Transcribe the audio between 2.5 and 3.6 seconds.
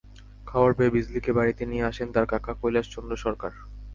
Kailash চন্দ্র সরকার।